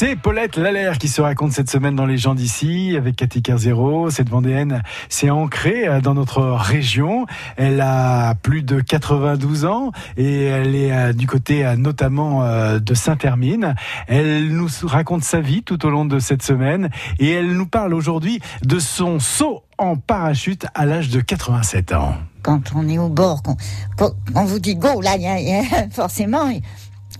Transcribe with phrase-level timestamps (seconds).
[0.00, 4.10] C'est Paulette Lallaire qui se raconte cette semaine dans Les gens d'ici avec Cathy Carzero.
[4.10, 7.26] Cette Vendéenne s'est ancrée euh, dans notre région.
[7.56, 12.44] Elle a plus de 92 ans et elle est euh, du côté euh, notamment
[12.78, 13.74] de Saint-Hermine.
[14.06, 17.92] Elle nous raconte sa vie tout au long de cette semaine et elle nous parle
[17.92, 22.14] aujourd'hui de son saut en parachute à l'âge de 87 ans.
[22.42, 23.42] Quand on est au bord,
[24.36, 25.16] on vous dit go, là,
[25.90, 26.52] forcément,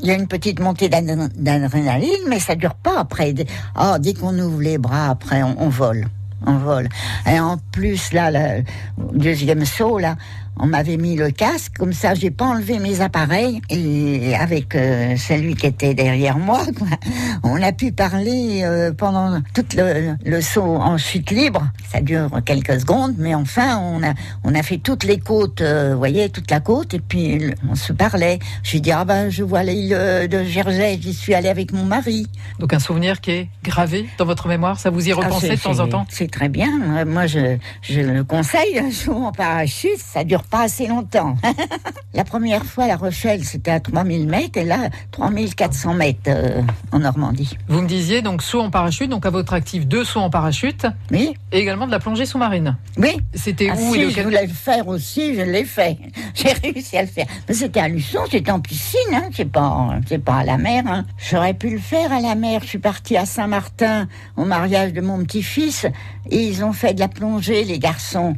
[0.00, 3.34] il y a une petite montée d'adrénaline, mais ça dure pas après.
[3.80, 6.06] Oh, dès qu'on ouvre les bras, après, on, vole.
[6.46, 6.88] On vole.
[7.26, 8.64] Et en plus, là, le
[9.12, 10.16] deuxième saut, là,
[10.60, 15.16] on m'avait mis le casque, comme ça j'ai pas enlevé mes appareils et avec euh,
[15.16, 16.62] celui qui était derrière moi,
[17.42, 21.68] on a pu parler euh, pendant tout le, saut en chute libre.
[21.90, 25.92] Ça dure quelques secondes, mais enfin on a on a fait toutes les côtes, euh,
[25.92, 28.38] vous voyez toute la côte et puis on se parlait.
[28.62, 29.90] Je lui dis ah ben je vois l'île
[30.30, 32.26] de Jersey, j'y suis allée avec mon mari.
[32.58, 35.56] Donc un souvenir qui est gravé dans votre mémoire, ça vous y ah, repensez de
[35.56, 36.06] temps en temps?
[36.30, 37.04] Très bien.
[37.04, 41.36] Moi je je le conseille, un saut en parachute, ça dure pas assez longtemps.
[42.14, 46.62] la première fois, La Rochelle, c'était à 3000 mètres et là, 3400 mètres euh,
[46.92, 47.56] en Normandie.
[47.68, 50.86] Vous me disiez donc saut en parachute, donc à votre actif deux sauts en parachute.
[51.10, 51.34] Oui.
[51.52, 52.76] Et également de la plongée sous-marine.
[52.96, 53.16] Oui.
[53.34, 55.98] C'était ah, où si, Je voulais le faire aussi, je l'ai fait.
[56.34, 57.26] J'ai réussi à le faire.
[57.48, 59.28] Mais c'était à Luçon, c'était en piscine, hein.
[59.32, 60.84] c'est pas, c'est pas à la mer.
[60.86, 61.04] Hein.
[61.30, 62.60] J'aurais pu le faire à la mer.
[62.62, 65.86] Je suis partie à Saint-Martin au mariage de mon petit-fils
[66.30, 68.36] et ils ont fait de la plongée, les garçons.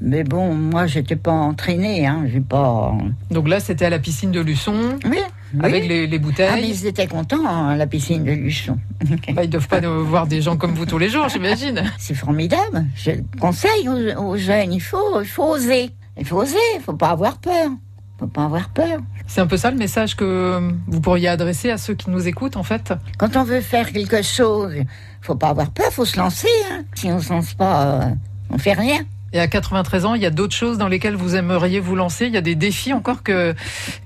[0.00, 2.94] Mais bon, moi, j'étais pas entraînée, hein, j'ai pas.
[3.30, 4.98] Donc là, c'était à la piscine de Luçon.
[5.04, 5.18] Oui.
[5.62, 6.48] Avec Les, bouteilles.
[6.50, 8.78] Ah, mais ils étaient contents, hein, la piscine de Luçon.
[9.32, 11.82] bah, ils doivent pas voir des gens comme vous tous les jours, j'imagine.
[11.98, 12.84] C'est formidable.
[12.94, 15.90] Je conseille aux, jeunes, il faut, il faut oser.
[16.18, 17.70] Il faut oser, il faut pas avoir peur.
[17.70, 18.98] Il faut pas avoir peur.
[19.26, 22.56] C'est un peu ça le message que vous pourriez adresser à ceux qui nous écoutent,
[22.56, 22.94] en fait.
[23.18, 24.86] Quand on veut faire quelque chose, il
[25.20, 26.48] faut pas avoir peur, il faut se lancer.
[26.70, 26.84] Hein.
[26.94, 28.10] Si on ne se lance pas, euh,
[28.50, 29.00] on fait rien.
[29.32, 32.26] Et à 93 ans, il y a d'autres choses dans lesquelles vous aimeriez vous lancer?
[32.26, 33.54] Il y a des défis encore que,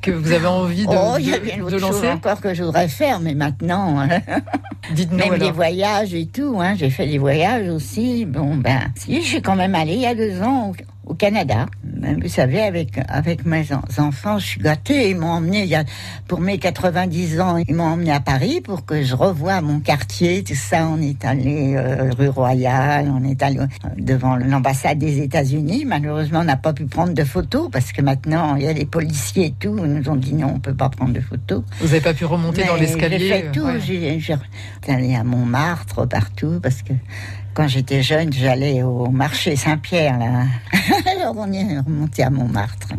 [0.01, 2.09] que vous avez envie de, oh, il y a bien de lancer?
[2.09, 4.01] encore que je voudrais faire, mais maintenant.
[4.01, 4.09] Hein.
[4.95, 5.19] Dites-nous.
[5.19, 6.59] Même des voyages et tout.
[6.61, 8.25] Hein, j'ai fait des voyages aussi.
[8.25, 10.73] Bon, ben, si, je suis quand même allée il y a deux ans
[11.07, 11.67] au Canada.
[12.23, 13.67] Vous savez, avec, avec mes
[13.99, 15.11] enfants, je suis gâtée.
[15.11, 15.85] Ils m'ont emmené, il y a,
[16.29, 20.43] pour mes 90 ans, ils m'ont emmené à Paris pour que je revoie mon quartier,
[20.43, 20.87] tout ça.
[20.87, 23.67] On est allé euh, rue Royale, on est allé euh,
[23.99, 25.85] devant l'ambassade des États-Unis.
[25.87, 28.87] Malheureusement, on n'a pas pu prendre de photos parce que maintenant, il y a les
[28.87, 29.77] policiers et tout.
[29.79, 31.63] Ils nous ont dit non, on peut pas prendre de photos.
[31.81, 33.67] Vous n'avez pas pu remonter dans l'escalier J'ai fait tout.
[33.85, 34.37] J'ai
[34.89, 36.93] allé à Montmartre, partout, parce que
[37.55, 40.45] quand j'étais jeune, j'allais au marché Saint-Pierre, là.
[41.37, 42.90] On est remonté à Montmartre.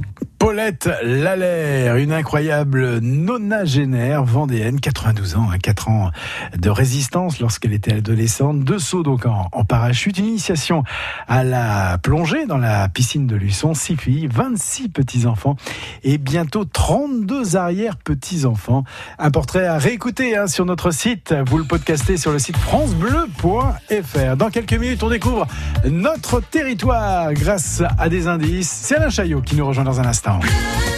[0.52, 6.12] Paulette Lallaire, une incroyable nonagénaire vendéenne, 92 ans, 4 hein, ans
[6.58, 10.84] de résistance lorsqu'elle était adolescente, deux sauts donc en, parachute, une initiation
[11.30, 15.56] à la plongée dans la piscine de Luçon, 6 filles, 26 petits-enfants
[16.04, 18.84] et bientôt 32 arrière-petits-enfants.
[19.20, 24.36] Un portrait à réécouter hein, sur notre site, vous le podcastez sur le site francebleu.fr.
[24.36, 25.48] Dans quelques minutes, on découvre
[25.86, 28.70] notre territoire grâce à des indices.
[28.70, 30.41] C'est Alain Chaillot qui nous rejoint dans un instant.
[30.44, 30.91] Love.